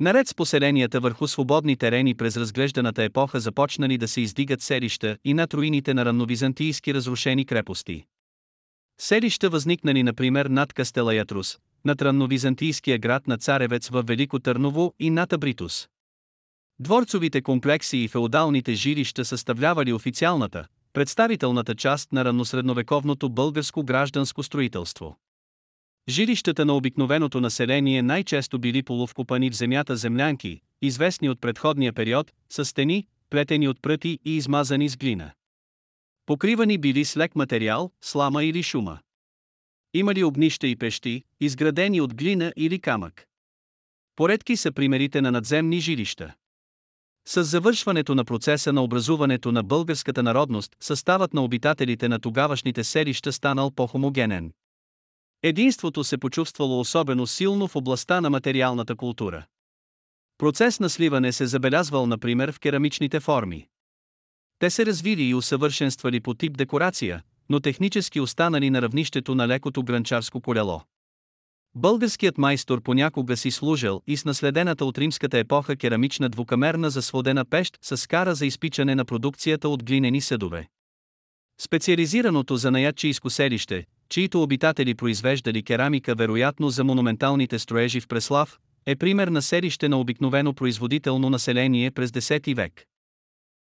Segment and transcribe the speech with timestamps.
[0.00, 5.34] Наред с поселенията върху свободни терени през разглежданата епоха започнали да се издигат селища и
[5.34, 8.04] над руините на ранновизантийски разрушени крепости.
[9.00, 15.10] Селища възникнали например над Кастела Ятрус, над ранновизантийския град на Царевец в Велико Търново и
[15.10, 15.88] над Абритус.
[16.78, 25.16] Дворцовите комплекси и феодалните жилища съставлявали официалната, представителната част на ранносредновековното българско гражданско строителство.
[26.08, 32.64] Жилищата на обикновеното население най-често били полувкопани в земята землянки, известни от предходния период, с
[32.64, 35.32] стени, плетени от пръти и измазани с глина.
[36.26, 38.98] Покривани били с лек материал, слама или шума.
[39.94, 43.26] Имали огнища и пещи, изградени от глина или камък.
[44.16, 46.34] Поредки са примерите на надземни жилища.
[47.26, 53.32] С завършването на процеса на образуването на българската народност, съставът на обитателите на тогавашните селища
[53.32, 54.52] станал по-хомогенен.
[55.42, 59.46] Единството се почувствало особено силно в областта на материалната култура.
[60.38, 63.66] Процес на сливане се забелязвал например в керамичните форми.
[64.58, 69.82] Те се развили и усъвършенствали по тип декорация, но технически останали на равнището на лекото
[69.82, 70.82] гранчарско колело.
[71.74, 77.78] Българският майстор понякога си служил и с наследената от римската епоха керамична двукамерна засводена пещ
[77.82, 80.68] с скара за изпичане на продукцията от глинени съдове.
[81.60, 88.96] Специализираното за наядчийско селище, чието обитатели произвеждали керамика вероятно за монументалните строежи в Преслав, е
[88.96, 92.84] пример на селище на обикновено производително население през 10 век.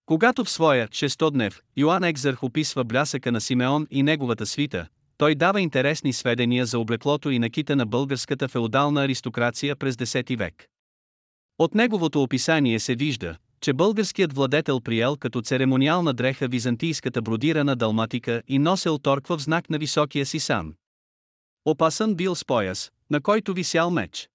[0.05, 5.61] Когато в своя шестоднев Йоан Екзърх описва блясъка на Симеон и неговата свита, той дава
[5.61, 10.67] интересни сведения за облеклото и накита на българската феодална аристокрация през 10 век.
[11.59, 18.43] От неговото описание се вижда, че българският владетел приел като церемониална дреха византийската бродирана далматика
[18.47, 20.73] и носел торква в знак на високия си сан.
[21.65, 24.29] Опасан бил с пояс, на който висял меч.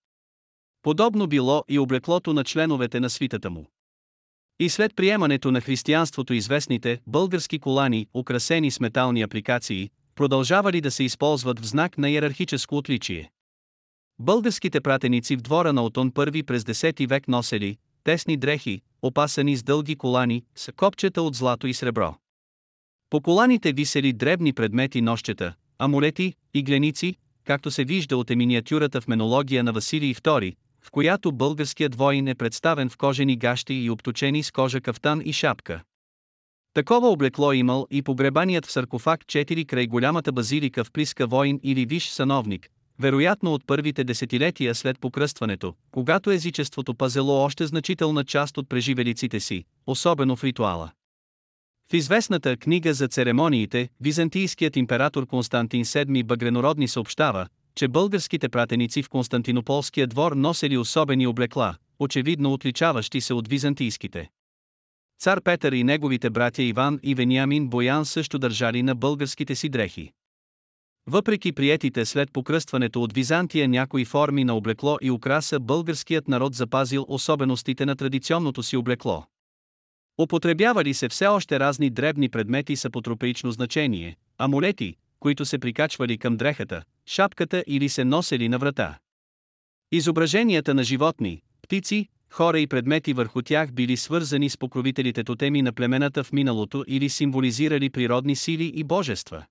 [0.82, 3.66] Подобно било и облеклото на членовете на свитата му.
[4.60, 11.04] И след приемането на християнството известните български колани, украсени с метални апликации, продължавали да се
[11.04, 13.30] използват в знак на иерархическо отличие.
[14.18, 19.62] Българските пратеници в двора на Отон I през 10 век носели тесни дрехи, опасани с
[19.62, 22.14] дълги колани, с копчета от злато и сребро.
[23.10, 27.14] По коланите висели дребни предмети нощчета, амулети, игленици,
[27.44, 32.34] както се вижда от еминиатюрата в менология на Василий II, в която българският воин е
[32.34, 35.82] представен в кожени гащи и обточени с кожа кафтан и шапка.
[36.74, 41.86] Такова облекло имал и погребаният в саркофаг 4 край голямата базилика в Плиска воин или
[41.86, 42.70] виш сановник,
[43.00, 49.64] вероятно от първите десетилетия след покръстването, когато езичеството пазело още значителна част от преживелиците си,
[49.86, 50.90] особено в ритуала.
[51.90, 59.08] В известната книга за церемониите, византийският император Константин VII Багренородни съобщава, че българските пратеници в
[59.08, 64.28] Константинополския двор носели особени облекла, очевидно отличаващи се от византийските.
[65.20, 70.12] Цар Петър и неговите братя Иван и Вениамин Боян също държали на българските си дрехи.
[71.10, 77.06] Въпреки приетите след покръстването от Византия някои форми на облекло и украса, българският народ запазил
[77.08, 79.24] особеностите на традиционното си облекло.
[80.18, 86.36] Употребявали се все още разни дребни предмети с апотропеично значение, амулети, които се прикачвали към
[86.36, 88.98] дрехата, шапката или се носели на врата.
[89.92, 95.72] Изображенията на животни, птици, хора и предмети върху тях били свързани с покровителите тотеми на
[95.72, 99.44] племената в миналото или символизирали природни сили и божества.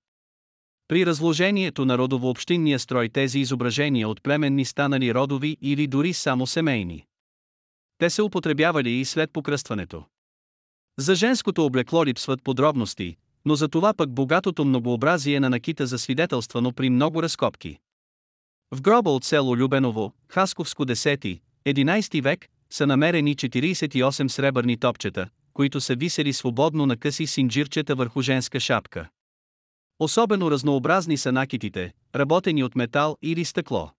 [0.88, 7.04] При разложението на родово-общинния строй тези изображения от племенни станали родови или дори само семейни.
[7.98, 10.04] Те се употребявали и след покръстването.
[10.98, 16.90] За женското облекло липсват подробности, но за това пък богатото многообразие на накита засвидетелствано при
[16.90, 17.78] много разкопки.
[18.74, 25.94] В гроба от село Любеново, Хасковско 10-11 век, са намерени 48 сребърни топчета, които са
[25.94, 29.08] висели свободно на къси синджирчета върху женска шапка.
[29.98, 33.90] Особено разнообразни са накитите, работени от метал или стъкло.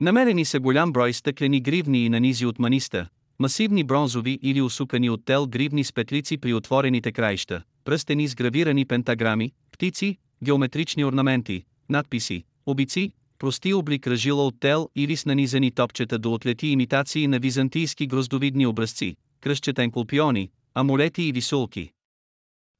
[0.00, 5.24] Намерени са голям брой стъклени гривни и нанизи от маниста, масивни бронзови или усукани от
[5.24, 12.44] тел гривни с петлици при отворените краища, пръстени с гравирани пентаграми, птици, геометрични орнаменти, надписи,
[12.66, 18.06] обици, прости облик ръжила от тел или с нанизани топчета до отлети имитации на византийски
[18.06, 21.90] гроздовидни образци, кръщета енкулпиони, амулети и висулки.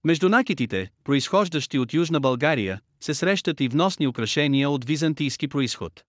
[0.05, 6.05] Между накитите, произхождащи от Южна България, се срещат и вносни украшения от византийски происход.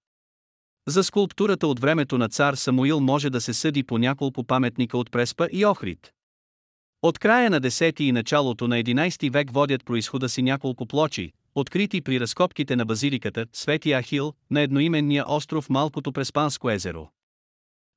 [0.87, 5.11] За скулптурата от времето на цар Самуил може да се съди по няколко паметника от
[5.11, 6.11] Преспа и Охрид.
[7.01, 12.01] От края на 10 и началото на 11 век водят происхода си няколко плочи, открити
[12.01, 17.09] при разкопките на базиликата Свети Ахил на едноименния остров Малкото Преспанско езеро.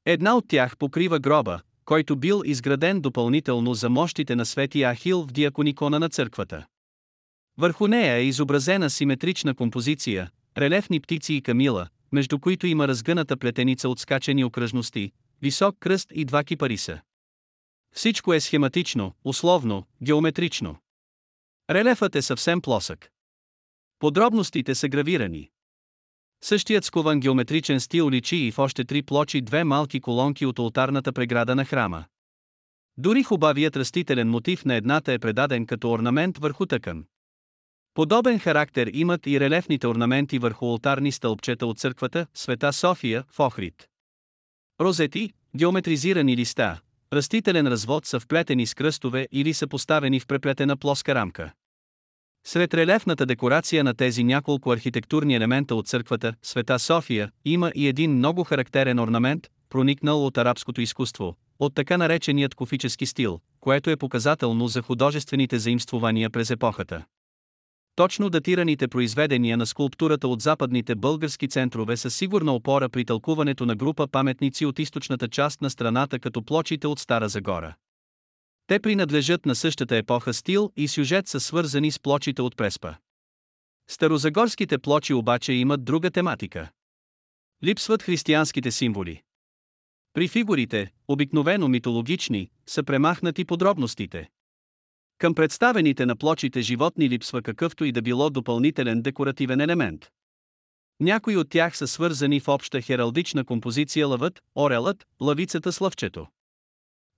[0.04, 5.32] Една от тях покрива гроба, който бил изграден допълнително за мощите на Свети Ахил в
[5.32, 6.66] диаконикона на църквата.
[7.58, 13.88] Върху нея е изобразена симетрична композиция, релефни птици и камила, между които има разгъната плетеница
[13.88, 15.12] от скачени окръжности,
[15.42, 17.00] висок кръст и два кипариса.
[17.94, 20.76] Всичко е схематично, условно, геометрично.
[21.70, 23.10] Релефът е съвсем плосък.
[23.98, 25.50] Подробностите са гравирани.
[26.48, 31.12] Същият скован геометричен стил личи и в още три плочи две малки колонки от ултарната
[31.12, 32.04] преграда на храма.
[32.96, 37.04] Дори хубавият растителен мотив на едната е предаден като орнамент върху тъкан.
[37.94, 43.88] Подобен характер имат и релефните орнаменти върху ултарни стълбчета от църквата Света София в Охрид.
[44.80, 46.80] Розети, геометризирани листа,
[47.12, 51.52] растителен развод са вплетени с кръстове или са поставени в преплетена плоска рамка.
[52.48, 58.12] Сред релефната декорация на тези няколко архитектурни елемента от църквата, Света София, има и един
[58.12, 64.68] много характерен орнамент, проникнал от арабското изкуство, от така нареченият кофически стил, което е показателно
[64.68, 67.04] за художествените заимствования през епохата.
[67.96, 73.76] Точно датираните произведения на скулптурата от западните български центрове са сигурна опора при тълкуването на
[73.76, 77.74] група паметници от източната част на страната като плочите от Стара Загора.
[78.66, 82.94] Те принадлежат на същата епоха стил и сюжет са свързани с плочите от Преспа.
[83.88, 86.70] Старозагорските плочи обаче имат друга тематика.
[87.64, 89.22] Липсват християнските символи.
[90.12, 94.28] При фигурите, обикновено митологични, са премахнати подробностите.
[95.18, 100.10] Към представените на плочите животни липсва какъвто и да било допълнителен декоративен елемент.
[101.00, 106.26] Някои от тях са свързани в обща хералдична композиция лъвът, орелът, лъвицата с лъвчето.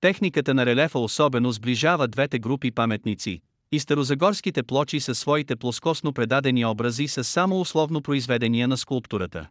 [0.00, 3.40] Техниката на релефа особено сближава двете групи паметници,
[3.72, 9.48] и старозагорските плочи със своите плоскосно предадени образи са само условно произведения на скулптурата.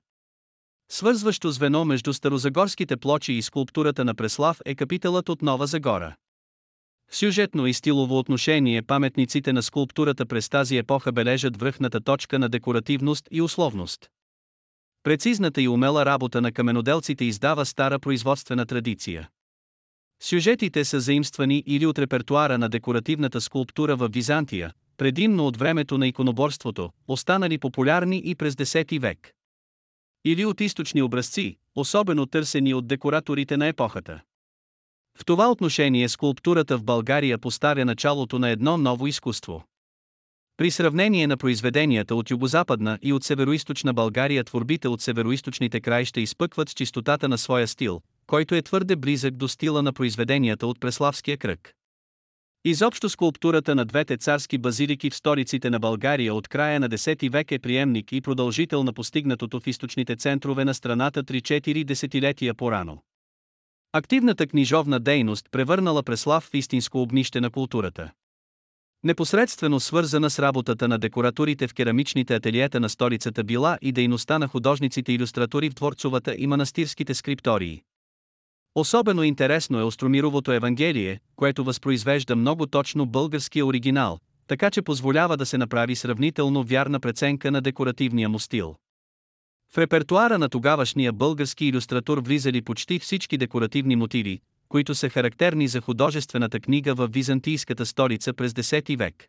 [0.89, 6.15] Свързващо звено между старозагорските плочи и скулптурата на Преслав е капиталът от Нова Загора.
[7.11, 13.27] Сюжетно и стилово отношение паметниците на скулптурата през тази епоха бележат връхната точка на декоративност
[13.31, 14.09] и условност.
[15.03, 19.29] Прецизната и умела работа на каменоделците издава стара производствена традиция.
[20.19, 26.07] Сюжетите са заимствани или от репертуара на декоративната скулптура в Византия, предимно от времето на
[26.07, 29.31] иконоборството, останали популярни и през 10 век.
[30.25, 34.21] Или от източни образци, особено търсени от декораторите на епохата.
[35.17, 39.63] В това отношение скулптурата в България поставя началото на едно ново изкуство.
[40.57, 46.69] При сравнение на произведенията от югозападна и от североизточна България творбите от североизточните краища изпъкват
[46.69, 51.37] с чистотата на своя стил, който е твърде близък до стила на произведенията от Преславския
[51.37, 51.73] кръг.
[52.65, 57.51] Изобщо скулптурата на двете царски базилики в столиците на България от края на 10 век
[57.51, 63.03] е приемник и продължител на постигнатото в източните центрове на страната 3-4 десетилетия по-рано.
[63.93, 68.11] Активната книжовна дейност превърнала Преслав в истинско обнище на културата.
[69.03, 74.47] Непосредствено свързана с работата на декоратурите в керамичните ателиета на столицата била и дейността на
[74.47, 77.81] художниците-иллюстратори в дворцовата и манастирските скриптории.
[78.75, 85.45] Особено интересно е Остромировото Евангелие, което възпроизвежда много точно българския оригинал, така че позволява да
[85.45, 88.75] се направи сравнително вярна преценка на декоративния му стил.
[89.73, 95.81] В репертуара на тогавашния български иллюстратор влизали почти всички декоративни мотиви, които са характерни за
[95.81, 99.27] художествената книга в византийската столица през 10 век.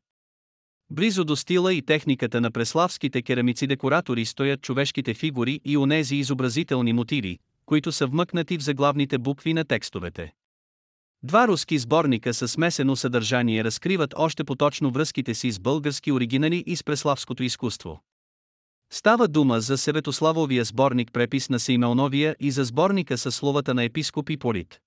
[0.91, 7.39] Близо до стила и техниката на преславските керамици-декоратори стоят човешките фигури и онези изобразителни мотиви,
[7.69, 10.33] които са вмъкнати в заглавните букви на текстовете.
[11.23, 16.77] Два руски сборника със смесено съдържание разкриват още поточно връзките си с български оригинали и
[16.77, 18.01] с преславското изкуство.
[18.91, 24.31] Става дума за Севетославовия сборник препис на Симеоновия и за сборника със словата на епископ
[24.41, 24.81] Полит.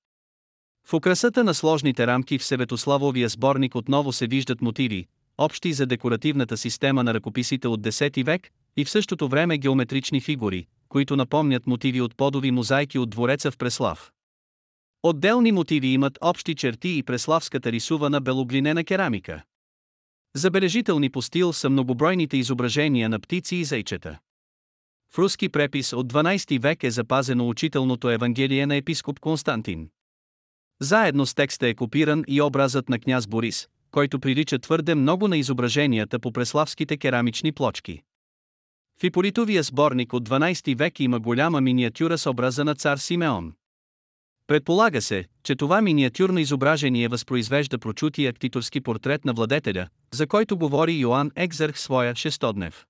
[0.88, 5.08] В украсата на сложните рамки в Севетославовия сборник отново се виждат мотиви,
[5.38, 10.68] общи за декоративната система на ръкописите от 10 век, и в същото време геометрични фигури,
[10.92, 14.12] които напомнят мотиви от подови мозайки от двореца в Преслав.
[15.04, 19.44] Отделни мотиви имат общи черти и преславската рисувана белоглинена керамика.
[20.36, 24.20] Забележителни по стил са многобройните изображения на птици и зайчета.
[25.14, 29.90] В руски препис от 12 век е запазено учителното Евангелие на епископ Константин.
[30.82, 35.38] Заедно с текста е копиран и образът на княз Борис, който прилича твърде много на
[35.38, 38.02] изображенията по преславските керамични плочки.
[39.02, 43.54] В Иполитовия сборник от 12 век има голяма миниатюра с образа на цар Симеон.
[44.48, 50.94] Предполага се, че това миниатюрно изображение възпроизвежда прочутия актиторски портрет на владетеля, за който говори
[50.94, 52.86] Йоанн Екзърх в своя шестоднев.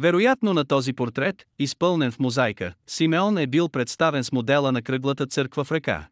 [0.00, 5.26] Вероятно на този портрет, изпълнен в мозайка, Симеон е бил представен с модела на кръглата
[5.26, 6.08] църква в ръка.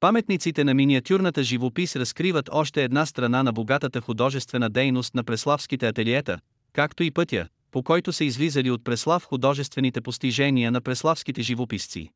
[0.00, 6.38] Паметниците на миниатюрната живопис разкриват още една страна на богатата художествена дейност на преславските ателиета,
[6.72, 12.10] както и пътя, по който са излизали от Преслав художествените постижения на преславските живописци.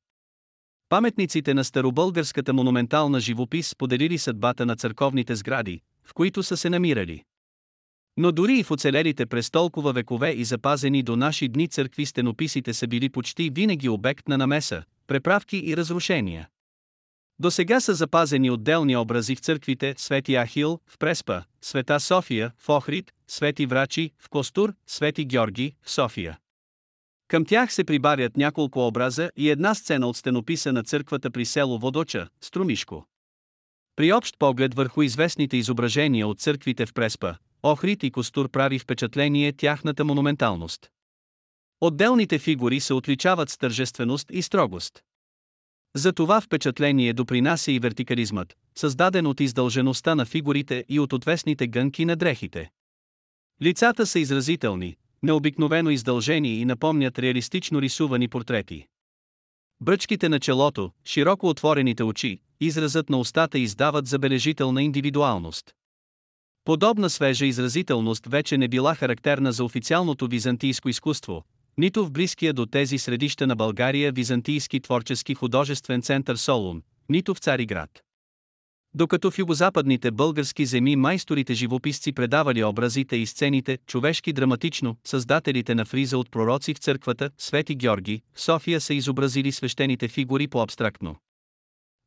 [0.89, 7.23] Паметниците на старобългарската монументална живопис споделили съдбата на църковните сгради, в които са се намирали.
[8.17, 12.75] Но дори и в оцелелите през толкова векове и запазени до наши дни църкви стенописите
[12.75, 16.49] са били почти винаги обект на намеса, преправки и разрушения.
[17.38, 22.69] До сега са запазени отделни образи в църквите Свети Ахил в Преспа, Света София в
[22.69, 26.38] Охрид, Свети Врачи в Костур, Свети Георги в София.
[27.28, 31.78] Към тях се прибавят няколко образа и една сцена от стенописа на църквата при село
[31.78, 33.07] Водоча, Струмишко.
[33.97, 39.52] При общ поглед върху известните изображения от църквите в Преспа, Охрид и Костур прави впечатление
[39.52, 40.90] тяхната монументалност.
[41.81, 45.02] Отделните фигури се отличават с тържественост и строгост.
[45.97, 52.05] За това впечатление допринася и вертикализмът, създаден от издължеността на фигурите и от отвесните гънки
[52.05, 52.71] на дрехите.
[53.62, 58.87] Лицата са изразителни, необикновено издължени и напомнят реалистично рисувани портрети.
[59.81, 65.75] Бръчките на челото, широко отворените очи, изразът на устата издават забележителна индивидуалност.
[66.65, 71.45] Подобна свежа изразителност вече не била характерна за официалното византийско изкуство,
[71.78, 77.38] нито в близкия до тези средища на България Византийски творчески художествен център Солун, нито в
[77.38, 77.90] Цариград.
[78.95, 85.85] Докато в югозападните български земи майсторите живописци предавали образите и сцените, човешки драматично, създателите на
[85.85, 91.16] фриза от пророци в църквата, Свети Георги, София са изобразили свещените фигури по-абстрактно.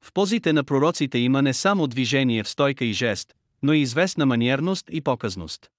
[0.06, 3.34] В позите на пророците има не само движение в стойка и жест,
[3.64, 5.70] но и известна маниерност и показност.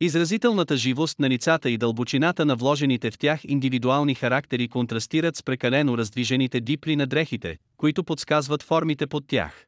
[0.00, 5.98] Изразителната живост на лицата и дълбочината на вложените в тях индивидуални характери контрастират с прекалено
[5.98, 9.66] раздвижените дипли на дрехите, които подсказват формите под тях.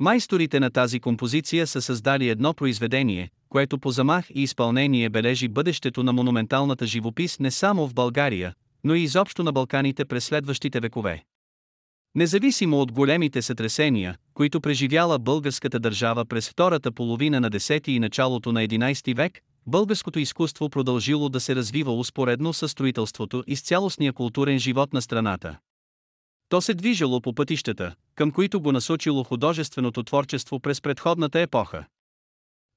[0.00, 6.02] Майсторите на тази композиция са създали едно произведение, което по замах и изпълнение бележи бъдещето
[6.02, 8.54] на монументалната живопис не само в България,
[8.84, 11.24] но и изобщо на Балканите през следващите векове.
[12.14, 18.52] Независимо от големите сътресения, които преживяла българската държава през втората половина на 10 и началото
[18.52, 24.12] на 11 век, българското изкуство продължило да се развива успоредно с строителството и с цялостния
[24.12, 25.58] културен живот на страната.
[26.48, 31.84] То се движило по пътищата, към които го насочило художественото творчество през предходната епоха.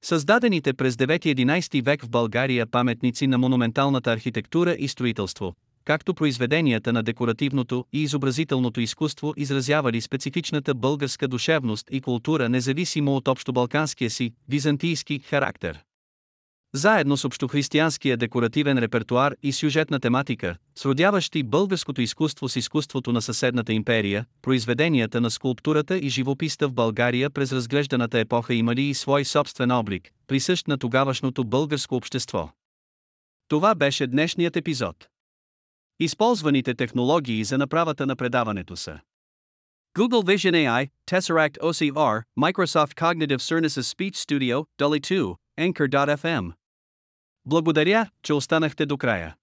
[0.04, 7.02] Създадените през 9-11 век в България паметници на монументалната архитектура и строителство, както произведенията на
[7.02, 15.18] декоративното и изобразителното изкуство изразявали специфичната българска душевност и култура независимо от общобалканския си, византийски
[15.18, 15.84] характер.
[16.74, 23.72] Заедно с общохристиянския декоративен репертуар и сюжетна тематика, сродяващи българското изкуство с изкуството на съседната
[23.72, 29.70] империя, произведенията на скулптурата и живописта в България през разглежданата епоха имали и свой собствен
[29.70, 32.50] облик, присъщ на тогавашното българско общество.
[33.48, 35.08] Това беше днешният епизод.
[36.00, 39.00] Използваните технологии за направата на предаването са
[39.98, 46.52] Google Vision AI, Tesseract OCR, Microsoft Cognitive Services Speech Studio, Dolly 2, Anchor.fm.
[47.46, 49.36] Благодаря, че останахте до края.